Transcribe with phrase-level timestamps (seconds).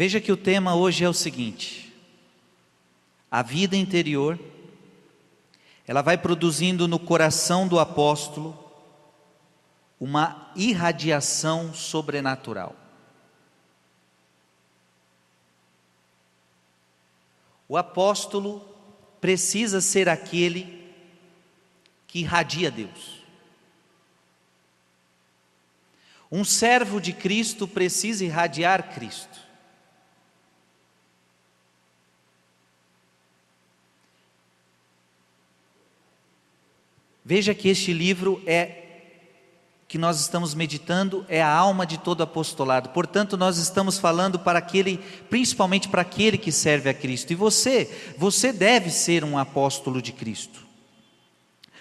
[0.00, 1.94] Veja que o tema hoje é o seguinte:
[3.30, 4.40] a vida interior,
[5.86, 8.58] ela vai produzindo no coração do apóstolo
[10.00, 12.74] uma irradiação sobrenatural.
[17.68, 18.66] O apóstolo
[19.20, 20.90] precisa ser aquele
[22.06, 23.22] que irradia Deus.
[26.32, 29.49] Um servo de Cristo precisa irradiar Cristo.
[37.30, 38.82] Veja que este livro é
[39.86, 42.88] que nós estamos meditando é a alma de todo apostolado.
[42.88, 44.98] Portanto, nós estamos falando para aquele,
[45.28, 47.30] principalmente para aquele que serve a Cristo.
[47.32, 50.66] E você, você deve ser um apóstolo de Cristo.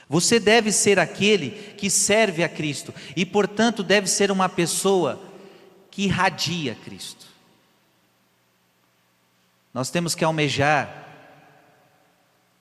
[0.08, 5.20] Você deve ser aquele que serve a Cristo e, portanto, deve ser uma pessoa
[5.90, 7.26] que irradia Cristo.
[9.74, 11.09] Nós temos que almejar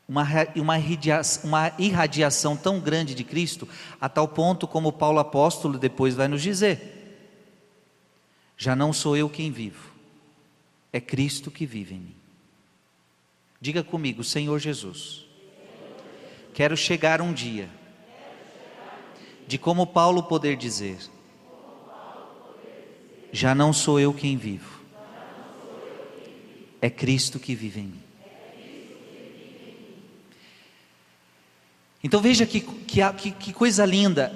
[0.08, 3.68] uma, uma, irradiação, uma irradiação tão grande de Cristo,
[4.00, 7.28] a tal ponto como Paulo apóstolo depois vai nos dizer:
[8.56, 9.92] já não sou eu quem vivo,
[10.90, 12.16] é Cristo que vive em mim.
[13.60, 15.26] Diga comigo, Senhor Jesus,
[16.54, 17.68] quero chegar um dia
[19.46, 20.98] de como Paulo poder dizer:
[23.30, 24.80] já não sou eu quem vivo,
[26.80, 28.07] é Cristo que vive em mim.
[32.02, 34.32] Então veja que, que, que coisa linda.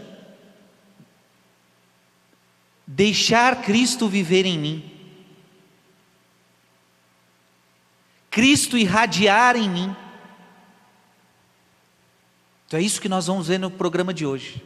[2.87, 4.91] Deixar Cristo viver em mim.
[8.31, 9.97] Cristo irradiar em mim.
[12.67, 14.63] Então é isso que nós vamos ver no programa de hoje.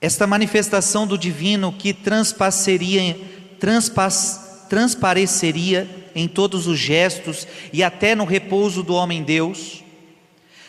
[0.00, 3.16] Esta manifestação do divino que transpassaria,
[3.58, 9.82] transpas, transpareceria em todos os gestos e até no repouso do homem-deus,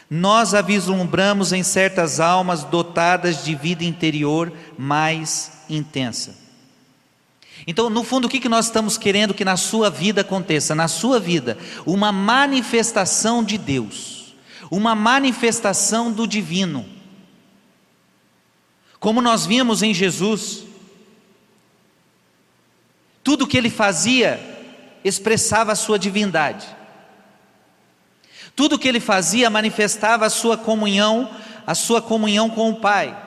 [0.09, 6.45] nós a vislumbramos em certas almas dotadas de vida interior mais intensa.
[7.67, 10.75] Então, no fundo, o que nós estamos querendo que na sua vida aconteça?
[10.75, 14.35] Na sua vida, uma manifestação de Deus,
[14.69, 16.85] uma manifestação do divino.
[18.99, 20.63] Como nós vimos em Jesus,
[23.23, 24.54] tudo que ele fazia
[25.05, 26.65] expressava a sua divindade.
[28.55, 31.29] Tudo que ele fazia manifestava a sua comunhão,
[31.67, 33.23] a sua comunhão com o Pai.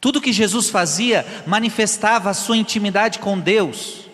[0.00, 4.08] Tudo que Jesus fazia manifestava a sua intimidade com Deus.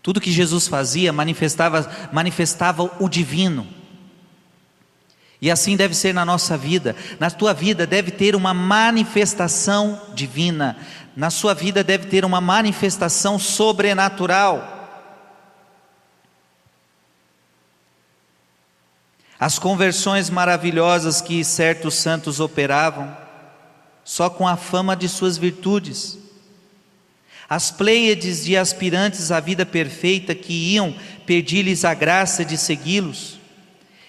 [0.00, 3.66] Tudo que Jesus fazia manifestava, manifestava o divino.
[5.44, 6.96] E assim deve ser na nossa vida.
[7.18, 10.76] Na tua vida deve ter uma manifestação divina.
[11.16, 14.72] Na sua vida deve ter uma manifestação sobrenatural.
[19.38, 23.16] As conversões maravilhosas que certos santos operavam,
[24.02, 26.18] só com a fama de suas virtudes.
[27.48, 30.94] As pleiades de aspirantes à vida perfeita que iam
[31.26, 33.38] pedir-lhes a graça de segui-los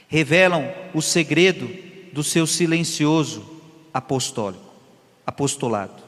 [0.07, 1.69] revelam o segredo
[2.13, 3.45] do seu silencioso
[3.93, 4.63] apostólico,
[5.25, 6.04] apostolado.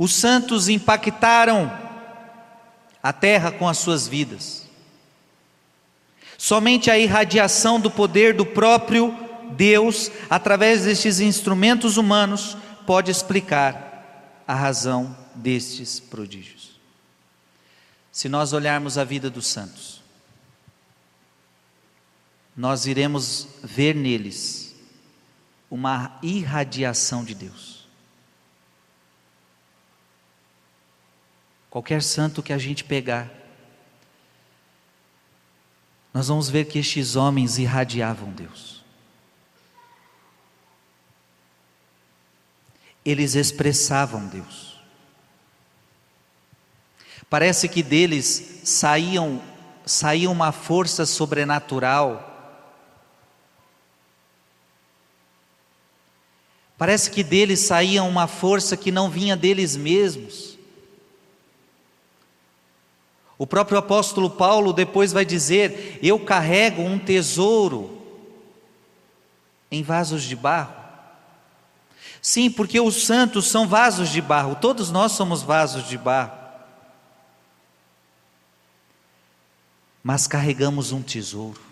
[0.00, 1.70] Os santos impactaram
[3.02, 4.66] a terra com as suas vidas.
[6.38, 9.14] Somente a irradiação do poder do próprio
[9.50, 12.56] Deus, através destes instrumentos humanos,
[12.86, 16.80] pode explicar a razão destes prodígios.
[18.10, 20.00] Se nós olharmos a vida dos santos,
[22.56, 24.74] nós iremos ver neles
[25.70, 27.79] uma irradiação de Deus.
[31.70, 33.30] Qualquer santo que a gente pegar,
[36.12, 38.84] nós vamos ver que estes homens irradiavam Deus.
[43.04, 44.78] Eles expressavam Deus.
[47.30, 49.40] Parece que deles saíam
[49.86, 52.30] saía uma força sobrenatural
[56.80, 60.49] Parece que deles saía uma força que não vinha deles mesmos.
[63.40, 67.98] O próprio apóstolo Paulo depois vai dizer: Eu carrego um tesouro
[69.70, 70.74] em vasos de barro.
[72.20, 76.38] Sim, porque os santos são vasos de barro, todos nós somos vasos de barro.
[80.02, 81.70] Mas carregamos um tesouro.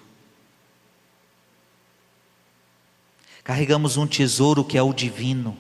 [3.45, 5.57] carregamos um tesouro que é o divino.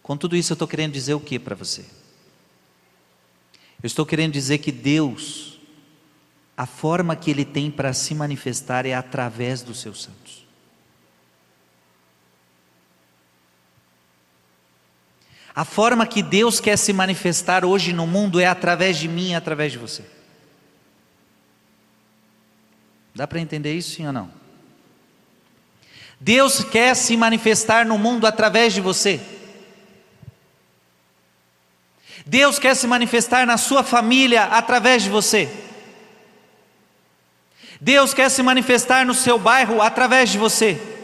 [0.00, 1.84] Com tudo isso, eu estou querendo dizer o que para você?
[3.82, 5.58] Eu estou querendo dizer que Deus,
[6.56, 10.46] a forma que Ele tem para se manifestar é através dos seus santos.
[15.54, 19.72] A forma que Deus quer se manifestar hoje no mundo é através de mim através
[19.72, 20.04] de você.
[23.14, 24.30] Dá para entender isso sim ou não?
[26.20, 29.20] Deus quer se manifestar no mundo através de você.
[32.28, 35.48] Deus quer se manifestar na sua família através de você.
[37.80, 40.97] Deus quer se manifestar no seu bairro através de você.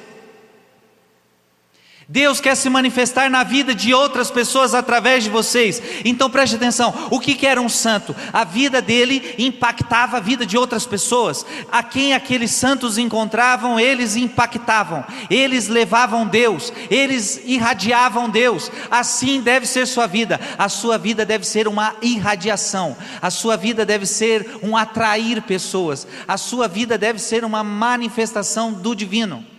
[2.09, 5.83] Deus quer se manifestar na vida de outras pessoas através de vocês.
[6.05, 8.15] Então preste atenção: o que, era um santo?
[8.33, 11.47] A vida dele impactava a vida de outras pessoas.
[11.73, 18.71] A quem aqueles santos encontravam, eles impactavam, eles levavam Deus, eles irradiavam Deus.
[18.91, 20.39] Assim deve ser sua vida.
[20.59, 26.07] A sua vida deve ser uma irradiação, a sua vida deve ser um atrair pessoas,
[26.29, 29.54] a sua vida deve ser uma manifestação do divino.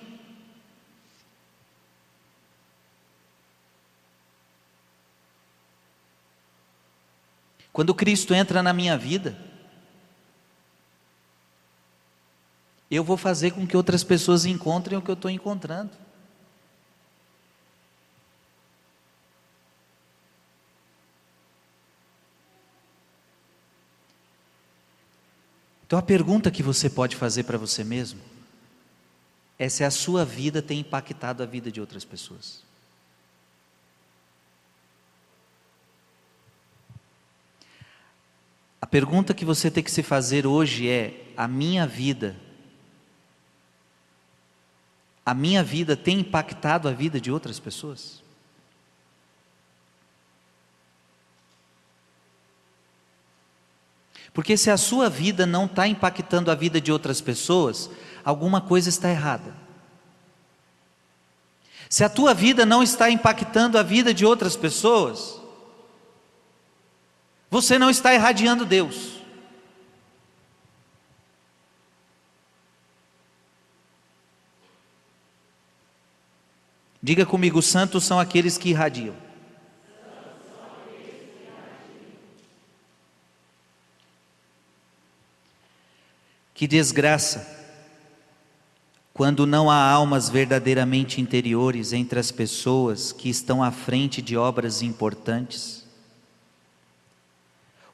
[7.75, 9.37] Quando Cristo entra na minha vida,
[12.89, 15.91] eu vou fazer com que outras pessoas encontrem o que eu estou encontrando.
[25.85, 28.21] Então a pergunta que você pode fazer para você mesmo
[29.59, 32.63] é se a sua vida tem impactado a vida de outras pessoas.
[38.85, 42.35] A pergunta que você tem que se fazer hoje é: a minha vida,
[45.25, 48.21] a minha vida tem impactado a vida de outras pessoas?
[54.31, 57.89] Porque se a sua vida não está impactando a vida de outras pessoas,
[58.23, 59.55] alguma coisa está errada.
[61.89, 65.41] Se a tua vida não está impactando a vida de outras pessoas,
[67.49, 69.15] você não está irradiando Deus.
[77.05, 79.15] Diga comigo: santos são aqueles que irradiam.
[86.55, 87.55] Que desgraça
[89.13, 94.81] quando não há almas verdadeiramente interiores entre as pessoas que estão à frente de obras
[94.81, 95.84] importantes.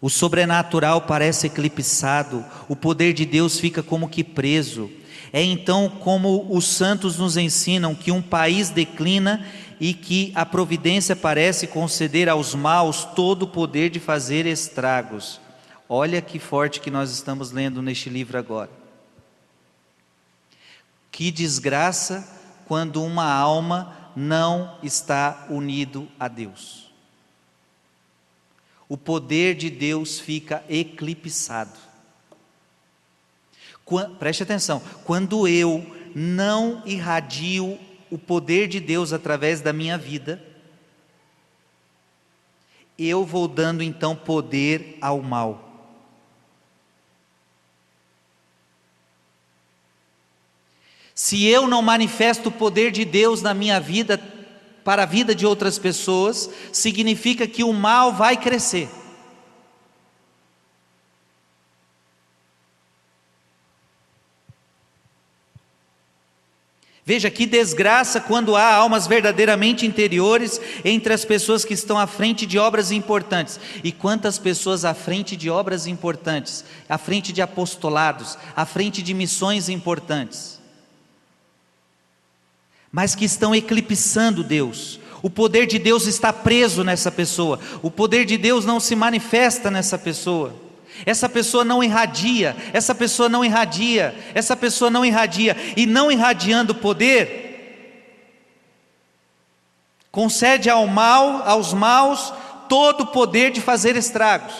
[0.01, 4.89] O sobrenatural parece eclipsado, o poder de Deus fica como que preso.
[5.31, 9.45] É então como os santos nos ensinam que um país declina
[9.80, 15.39] e que a providência parece conceder aos maus todo o poder de fazer estragos.
[15.88, 18.71] Olha que forte que nós estamos lendo neste livro agora.
[21.12, 22.27] Que desgraça
[22.68, 26.91] quando uma alma não está unido a Deus
[28.92, 31.80] o poder de Deus fica eclipsado.
[34.20, 37.80] Preste atenção, quando eu não irradio
[38.10, 40.45] o poder de Deus através da minha vida,
[43.00, 45.69] eu vou dando então poder ao mal.
[51.16, 54.21] Se eu não manifesto o poder de Deus na minha vida,
[54.83, 58.90] para a vida de outras pessoas, significa que o mal vai crescer.
[67.04, 72.45] Veja que desgraça quando há almas verdadeiramente interiores entre as pessoas que estão à frente
[72.45, 73.59] de obras importantes.
[73.83, 79.14] E quantas pessoas à frente de obras importantes, à frente de apostolados, à frente de
[79.14, 80.60] missões importantes
[82.92, 85.00] mas que estão eclipsando Deus.
[85.24, 89.69] O poder de Deus está preso nessa pessoa, o poder de Deus não se manifesta
[89.69, 90.54] nessa pessoa.
[91.06, 96.76] Essa pessoa não irradia, essa pessoa não irradia, essa pessoa não irradia, e não irradiando
[96.76, 97.42] poder,
[100.12, 102.33] concede ao mal, aos maus,
[102.68, 104.54] todo o poder de fazer estragos.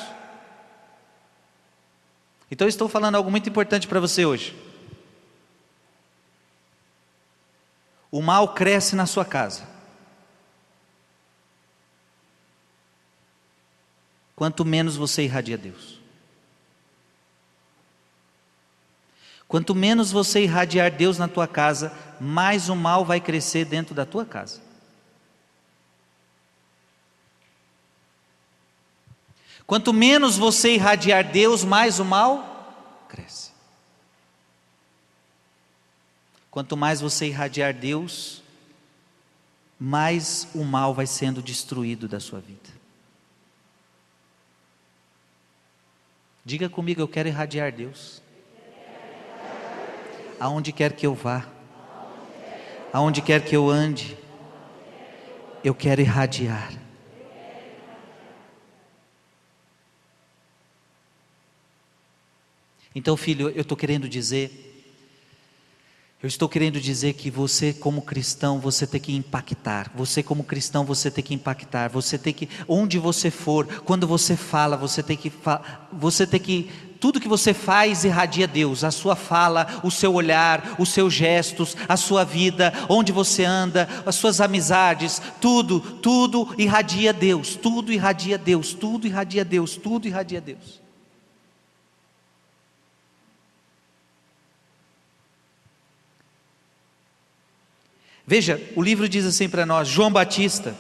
[2.50, 4.56] Então, estou falando algo muito importante para você hoje.
[8.12, 9.68] O mal cresce na sua casa.
[14.36, 16.00] Quanto menos você irradia Deus.
[19.48, 24.06] Quanto menos você irradiar Deus na tua casa, mais o mal vai crescer dentro da
[24.06, 24.62] tua casa.
[29.68, 33.41] Quanto menos você irradiar Deus, mais o mal cresce.
[36.52, 38.44] Quanto mais você irradiar Deus,
[39.80, 42.70] mais o mal vai sendo destruído da sua vida.
[46.44, 48.22] Diga comigo, eu quero irradiar Deus.
[50.40, 51.48] Aonde quer que eu vá,
[52.92, 54.18] aonde quer que eu ande,
[55.64, 56.74] eu quero irradiar.
[62.94, 64.71] Então, filho, eu estou querendo dizer,
[66.24, 69.92] eu estou querendo dizer que você, como cristão, você tem que impactar.
[69.96, 71.90] Você, como cristão, você tem que impactar.
[71.90, 75.34] Você tem que, onde você for, quando você fala, você tem que,
[75.92, 78.84] você tem que, tudo que você faz irradia Deus.
[78.84, 83.90] A sua fala, o seu olhar, os seus gestos, a sua vida, onde você anda,
[84.06, 87.56] as suas amizades, tudo, tudo irradia Deus.
[87.56, 88.74] Tudo irradia Deus.
[88.76, 89.76] Tudo irradia Deus.
[89.76, 90.82] Tudo irradia Deus.
[98.32, 100.74] Veja, o livro diz assim para nós: João Batista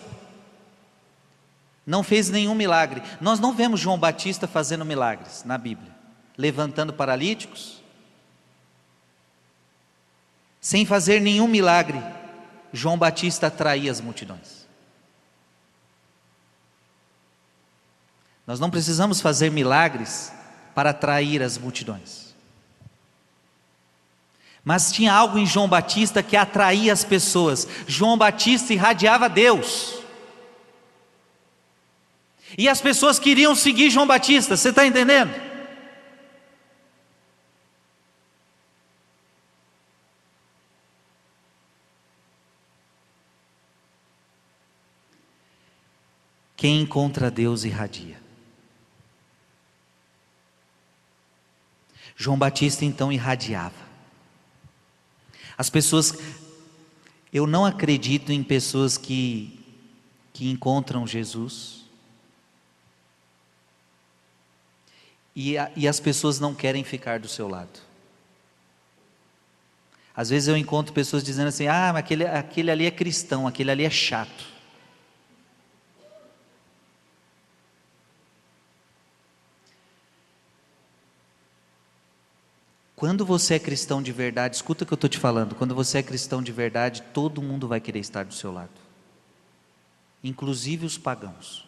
[1.86, 3.04] não fez nenhum milagre.
[3.20, 5.94] Nós não vemos João Batista fazendo milagres na Bíblia,
[6.38, 7.84] levantando paralíticos,
[10.62, 12.02] sem fazer nenhum milagre.
[12.72, 14.66] João Batista atraía as multidões.
[18.48, 20.32] Nós não precisamos fazer milagres
[20.74, 22.31] para atrair as multidões.
[24.64, 27.68] Mas tinha algo em João Batista que atraía as pessoas.
[27.88, 30.00] João Batista irradiava Deus.
[32.58, 35.34] E as pessoas queriam seguir João Batista, você está entendendo?
[46.62, 48.22] Quem encontra Deus irradia.
[52.16, 53.91] João Batista então irradiava.
[55.62, 56.18] As pessoas,
[57.32, 59.64] eu não acredito em pessoas que,
[60.34, 61.82] que encontram Jesus
[65.36, 67.80] e, a, e as pessoas não querem ficar do seu lado.
[70.16, 73.70] Às vezes eu encontro pessoas dizendo assim: ah, mas aquele, aquele ali é cristão, aquele
[73.70, 74.51] ali é chato.
[83.02, 85.56] Quando você é cristão de verdade, escuta o que eu estou te falando.
[85.56, 88.70] Quando você é cristão de verdade, todo mundo vai querer estar do seu lado,
[90.24, 91.68] inclusive os pagãos.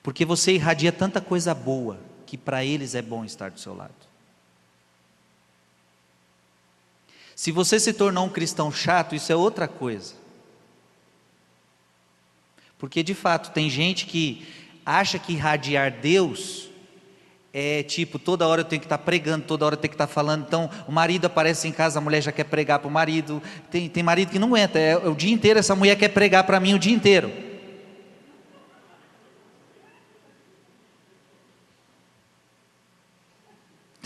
[0.00, 3.92] Porque você irradia tanta coisa boa que para eles é bom estar do seu lado.
[7.34, 10.14] Se você se tornou um cristão chato, isso é outra coisa.
[12.78, 14.46] Porque de fato tem gente que
[14.84, 16.65] acha que irradiar Deus
[17.52, 20.06] é tipo, toda hora eu tenho que estar pregando, toda hora eu tenho que estar
[20.06, 20.44] falando.
[20.46, 23.42] Então, o marido aparece em casa, a mulher já quer pregar para o marido.
[23.70, 26.44] Tem, tem marido que não aguenta, é, é o dia inteiro essa mulher quer pregar
[26.44, 27.32] para mim o dia inteiro.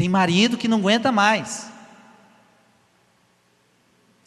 [0.01, 1.71] Tem marido que não aguenta mais.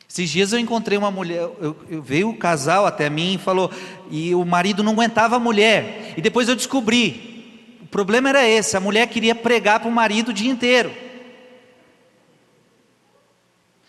[0.08, 3.72] Esses dias eu encontrei uma mulher, eu, eu, veio o casal até mim e falou,
[4.12, 6.13] e o marido não aguentava a mulher.
[6.15, 7.32] E depois eu descobri,
[7.93, 10.91] problema era esse: a mulher queria pregar para o marido o dia inteiro.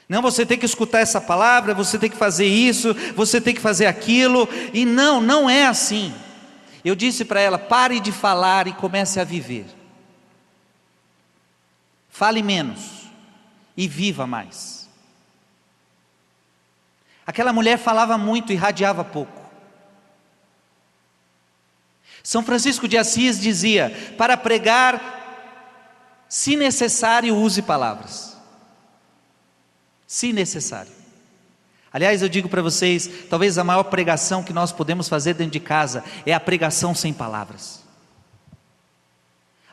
[0.06, 3.62] Não, você tem que escutar essa palavra, você tem que fazer isso, você tem que
[3.62, 6.14] fazer aquilo, e não, não é assim.
[6.84, 9.64] Eu disse para ela: pare de falar e comece a viver.
[12.10, 13.08] Fale menos
[13.74, 14.86] e viva mais.
[17.26, 19.43] Aquela mulher falava muito e radiava pouco.
[22.24, 28.34] São Francisco de Assis dizia: para pregar, se necessário, use palavras.
[30.06, 30.90] Se necessário.
[31.92, 35.60] Aliás, eu digo para vocês: talvez a maior pregação que nós podemos fazer dentro de
[35.60, 37.84] casa é a pregação sem palavras.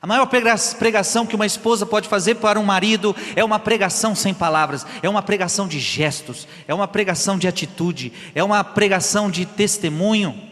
[0.02, 4.34] A maior pregação que uma esposa pode fazer para um marido é uma pregação sem
[4.34, 9.46] palavras, é uma pregação de gestos, é uma pregação de atitude, é uma pregação de
[9.46, 10.51] testemunho.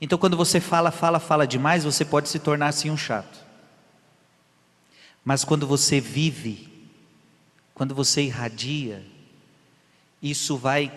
[0.00, 3.44] Então, quando você fala, fala, fala demais, você pode se tornar assim um chato.
[5.24, 6.72] Mas quando você vive,
[7.74, 9.04] quando você irradia,
[10.22, 10.92] isso vai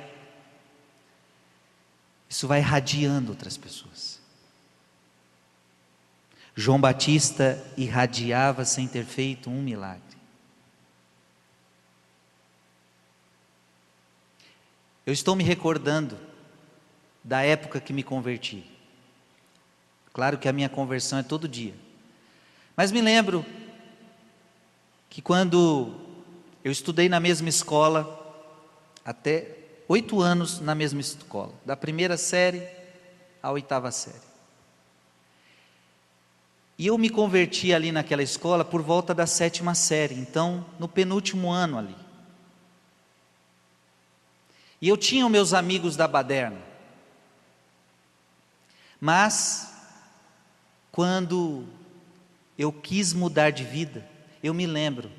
[2.30, 4.20] isso vai irradiando outras pessoas.
[6.56, 10.04] João Batista irradiava sem ter feito um milagre.
[15.06, 16.20] Eu estou me recordando
[17.24, 18.79] da época que me converti.
[20.14, 21.74] Claro que a minha conversão é todo dia.
[22.76, 23.46] Mas me lembro
[25.10, 25.94] que quando
[26.64, 28.18] eu estudei na mesma escola,
[29.04, 32.68] até oito anos na mesma escola, da primeira série
[33.42, 34.30] à oitava série.
[36.78, 41.52] E eu me converti ali naquela escola por volta da sétima série, então no penúltimo
[41.52, 41.96] ano ali.
[44.82, 46.62] E eu tinha meus amigos da baderna.
[49.02, 49.69] Mas,
[51.00, 51.64] quando
[52.58, 54.06] eu quis mudar de vida,
[54.44, 55.10] eu me lembro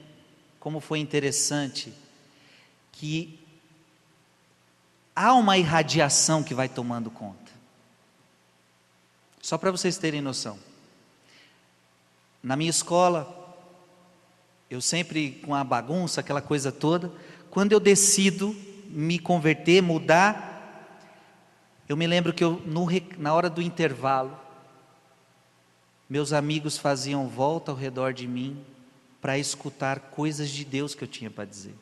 [0.58, 1.90] como foi interessante
[2.92, 3.40] que
[5.16, 7.50] há uma irradiação que vai tomando conta.
[9.40, 10.58] Só para vocês terem noção.
[12.42, 13.56] Na minha escola,
[14.68, 17.10] eu sempre com a bagunça, aquela coisa toda,
[17.48, 18.54] quando eu decido
[18.86, 21.08] me converter, mudar,
[21.88, 24.38] eu me lembro que eu, no, na hora do intervalo,
[26.10, 28.60] meus amigos faziam volta ao redor de mim
[29.20, 31.74] para escutar coisas de Deus que eu tinha para dizer.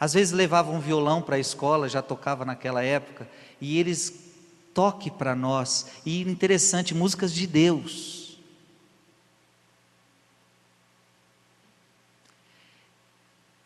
[0.00, 3.28] Às vezes levavam um violão para a escola, já tocava naquela época,
[3.60, 4.32] e eles
[4.72, 8.38] toque para nós, e interessante, músicas de Deus.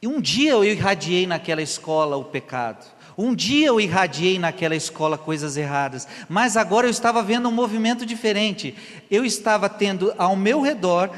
[0.03, 2.85] E um dia eu irradiei naquela escola o pecado.
[3.19, 8.07] Um dia eu irradiei naquela escola coisas erradas, mas agora eu estava vendo um movimento
[8.07, 8.77] diferente.
[9.11, 11.11] Eu estava tendo ao meu redor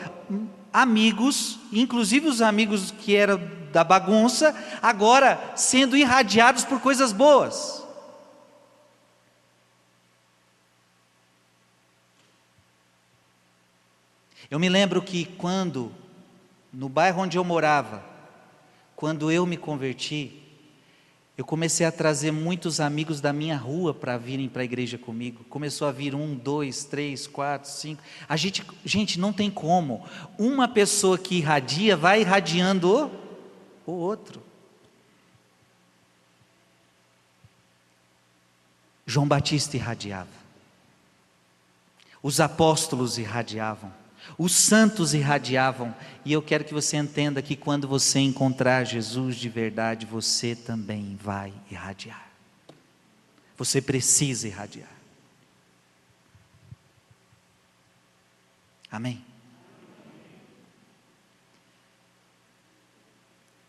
[0.73, 3.39] amigos, inclusive os amigos que eram
[3.71, 7.85] da bagunça, agora sendo irradiados por coisas boas.
[14.51, 15.93] Eu me lembro que quando,
[16.73, 18.03] no bairro onde eu morava,
[18.97, 20.40] quando eu me converti,
[21.41, 25.43] eu comecei a trazer muitos amigos da minha rua para virem para a igreja comigo.
[25.45, 28.03] Começou a vir um, dois, três, quatro, cinco.
[28.29, 30.05] A gente, gente, não tem como.
[30.39, 33.11] Uma pessoa que irradia vai irradiando
[33.87, 34.43] o, o outro.
[39.07, 40.29] João Batista irradiava.
[42.23, 43.91] Os apóstolos irradiavam.
[44.39, 49.49] Os santos irradiavam, e eu quero que você entenda que quando você encontrar Jesus de
[49.49, 52.31] verdade, você também vai irradiar.
[53.57, 54.89] Você precisa irradiar.
[58.91, 59.25] Amém?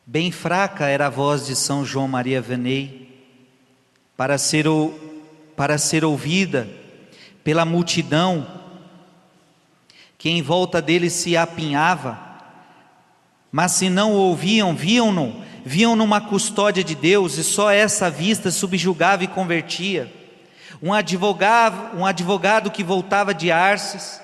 [0.06, 3.26] Bem fraca era a voz de São João Maria Venei
[4.18, 4.66] para ser,
[5.56, 6.68] para ser ouvida
[7.44, 8.61] pela multidão
[10.22, 12.16] que em volta dele se apinhava,
[13.52, 18.52] mas se não o ouviam, viam-no, viam numa custódia de Deus, e só essa vista
[18.52, 20.14] subjugava e convertia.
[20.80, 24.22] Um advogado, um advogado que voltava de Arces,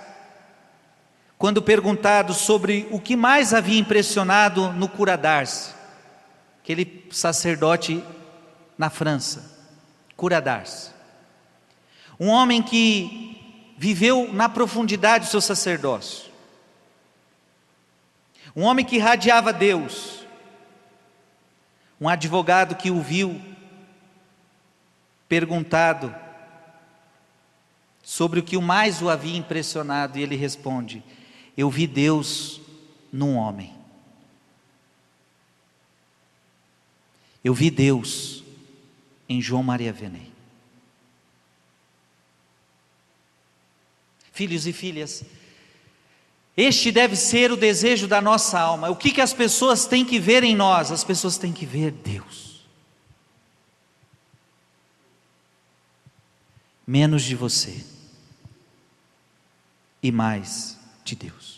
[1.36, 5.74] quando perguntado sobre o que mais havia impressionado no cura d'Arce,
[6.62, 8.04] aquele sacerdote
[8.78, 9.52] na França,
[10.16, 10.92] cura d'Arce,
[12.20, 13.37] um homem que
[13.78, 16.32] viveu na profundidade o seu sacerdócio.
[18.56, 20.26] Um homem que irradiava Deus.
[22.02, 23.40] Um advogado que o viu
[25.30, 26.14] perguntado
[28.02, 31.04] sobre o que mais o havia impressionado, e ele responde:
[31.56, 32.62] Eu vi Deus
[33.12, 33.76] num homem.
[37.44, 38.44] Eu vi Deus
[39.30, 40.27] em João Maria Venei.
[44.38, 45.24] Filhos e filhas.
[46.56, 48.90] Este deve ser o desejo da nossa alma.
[48.90, 50.92] O que, que as pessoas têm que ver em nós?
[50.92, 52.68] As pessoas têm que ver Deus.
[56.86, 57.84] Menos de você
[60.02, 61.57] e mais de Deus.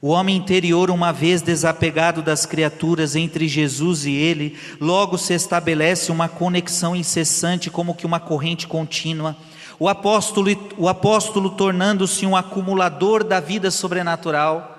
[0.00, 6.12] O homem interior, uma vez desapegado das criaturas entre Jesus e ele, logo se estabelece
[6.12, 9.34] uma conexão incessante, como que uma corrente contínua.
[9.78, 14.74] O apóstolo, o apóstolo tornando-se um acumulador da vida sobrenatural,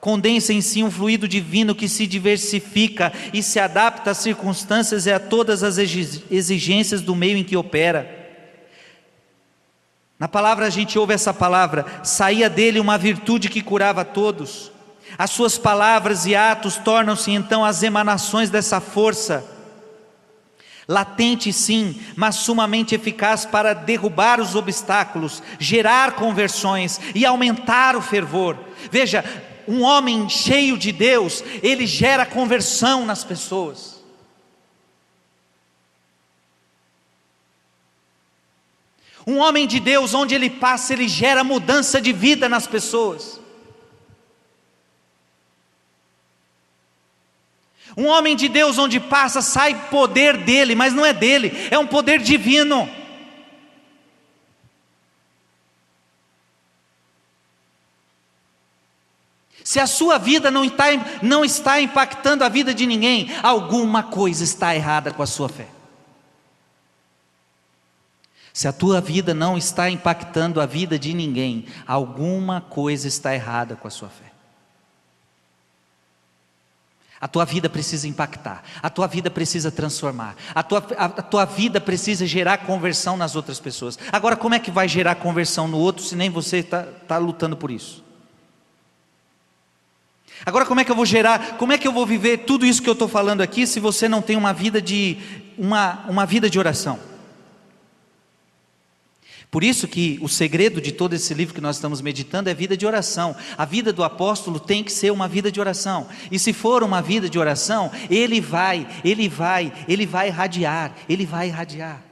[0.00, 5.12] condensa em si um fluido divino que se diversifica e se adapta às circunstâncias e
[5.12, 8.25] a todas as exigências do meio em que opera.
[10.18, 14.72] Na palavra a gente ouve essa palavra, saía dele uma virtude que curava todos.
[15.18, 19.44] As suas palavras e atos tornam-se então as emanações dessa força.
[20.88, 28.56] latente sim, mas sumamente eficaz para derrubar os obstáculos, gerar conversões e aumentar o fervor.
[28.90, 29.24] Veja,
[29.66, 33.95] um homem cheio de Deus, ele gera conversão nas pessoas.
[39.26, 43.40] Um homem de Deus, onde ele passa, ele gera mudança de vida nas pessoas.
[47.96, 51.86] Um homem de Deus, onde passa, sai poder dele, mas não é dele, é um
[51.86, 52.88] poder divino.
[59.64, 60.84] Se a sua vida não está,
[61.20, 65.75] não está impactando a vida de ninguém, alguma coisa está errada com a sua fé.
[68.56, 73.76] Se a tua vida não está impactando a vida de ninguém, alguma coisa está errada
[73.76, 74.32] com a sua fé.
[77.20, 81.44] A tua vida precisa impactar, a tua vida precisa transformar, a tua, a, a tua
[81.44, 83.98] vida precisa gerar conversão nas outras pessoas.
[84.10, 87.58] Agora, como é que vai gerar conversão no outro se nem você está tá lutando
[87.58, 88.02] por isso?
[90.46, 92.80] Agora, como é que eu vou gerar, como é que eu vou viver tudo isso
[92.80, 95.18] que eu estou falando aqui se você não tem uma vida de,
[95.58, 97.15] uma, uma vida de oração?
[99.56, 102.76] Por isso que o segredo de todo esse livro que nós estamos meditando é vida
[102.76, 103.34] de oração.
[103.56, 106.10] A vida do apóstolo tem que ser uma vida de oração.
[106.30, 111.24] E se for uma vida de oração, ele vai, ele vai, ele vai irradiar, ele
[111.24, 112.04] vai irradiar.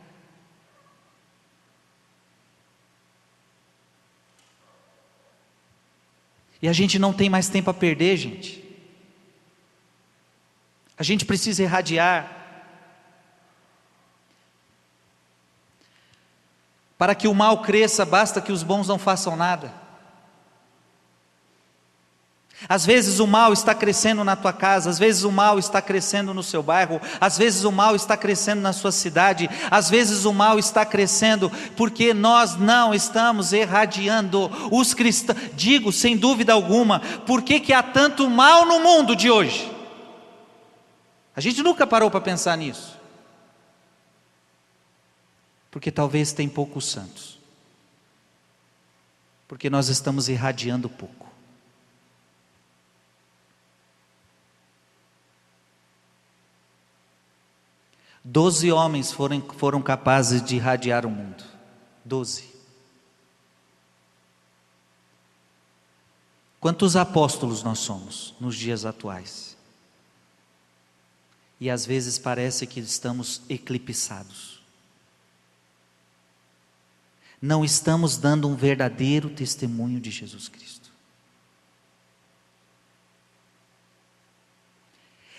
[6.63, 8.65] E a gente não tem mais tempo a perder, gente.
[10.97, 12.34] A gente precisa irradiar.
[17.05, 19.71] Para que o mal cresça, basta que os bons não façam nada.
[22.67, 26.33] Às vezes o mal está crescendo na tua casa, às vezes o mal está crescendo
[26.33, 30.33] no seu bairro, às vezes o mal está crescendo na sua cidade, às vezes o
[30.33, 35.39] mal está crescendo porque nós não estamos irradiando os cristãos.
[35.53, 39.71] Digo sem dúvida alguma, por que, que há tanto mal no mundo de hoje?
[41.37, 43.04] A gente nunca parou para pensar nisso
[45.75, 47.37] porque talvez tem poucos santos.
[49.49, 51.29] Porque nós estamos irradiando pouco.
[58.23, 61.43] Doze homens foram, foram capazes de irradiar o mundo.
[62.05, 62.55] Doze.
[66.61, 69.57] Quantos apóstolos nós somos nos dias atuais?
[71.59, 74.54] E às vezes parece que estamos eclipsados
[77.45, 80.91] não estamos dando um verdadeiro testemunho de Jesus Cristo.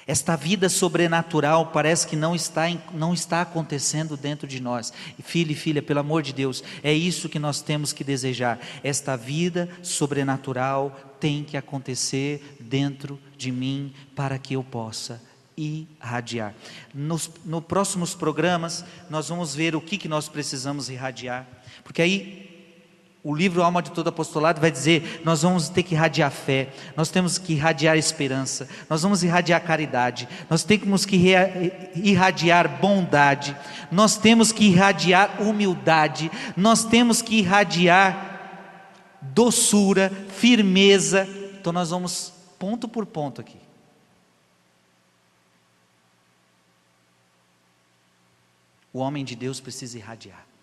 [0.06, 4.94] Esta vida sobrenatural parece que não está, não está acontecendo dentro de nós.
[5.24, 8.60] Filho e filha, pelo amor de Deus, é isso que nós temos que desejar.
[8.84, 15.20] Esta vida sobrenatural tem que acontecer dentro de mim para que eu possa
[15.58, 16.54] irradiar.
[16.94, 17.32] Nos,
[17.68, 21.55] próximos programas, nós vamos ver o que, que nós precisamos irradiar.
[21.86, 22.46] Porque aí
[23.24, 27.10] o livro Alma de todo apostolado vai dizer: nós vamos ter que irradiar fé, nós
[27.10, 31.16] temos que irradiar esperança, nós vamos irradiar caridade, nós temos que
[31.96, 33.56] irradiar bondade,
[33.92, 41.28] nós temos que irradiar humildade, nós temos que irradiar doçura, firmeza.
[41.60, 43.60] Então nós vamos ponto por ponto aqui.
[48.92, 50.55] O homem de Deus precisa irradiar.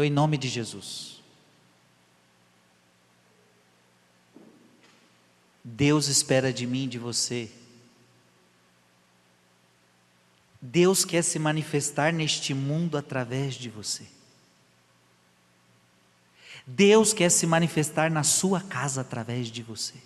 [0.00, 1.20] Então, em nome de Jesus,
[5.62, 7.50] Deus espera de mim de você.
[10.58, 14.06] Deus quer se manifestar neste mundo através de você.
[16.66, 19.96] Deus quer se manifestar na sua casa através de você.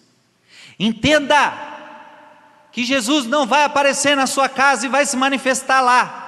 [0.76, 6.23] Entenda que Jesus não vai aparecer na sua casa e vai se manifestar lá.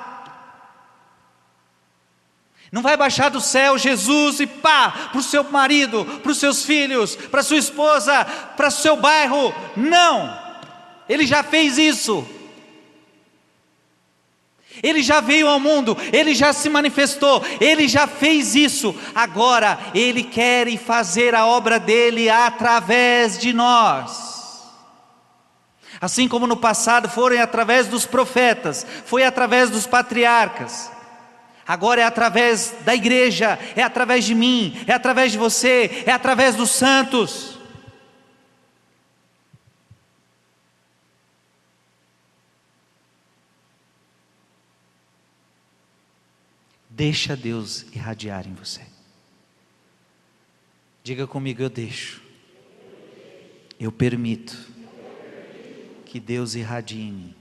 [2.72, 6.64] Não vai baixar do céu Jesus e pá, para o seu marido, para os seus
[6.64, 8.24] filhos, para sua esposa,
[8.56, 9.54] para o seu bairro.
[9.76, 10.36] Não!
[11.08, 12.26] Ele já fez isso.
[14.82, 18.94] Ele já veio ao mundo, ele já se manifestou, ele já fez isso.
[19.14, 24.36] Agora ele quer fazer a obra dele através de nós.
[25.98, 30.95] Assim como no passado foram através dos profetas, foi através dos patriarcas.
[31.66, 36.54] Agora é através da igreja, é através de mim, é através de você, é através
[36.54, 37.58] dos santos.
[46.88, 48.80] Deixa Deus irradiar em você.
[51.02, 52.22] Diga comigo, eu deixo.
[53.78, 54.56] Eu permito
[56.06, 57.34] que Deus irradie em mim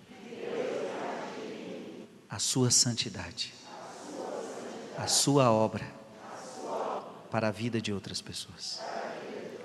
[2.29, 3.54] a sua santidade,
[4.97, 5.85] a sua obra
[7.29, 8.81] para a vida de outras pessoas.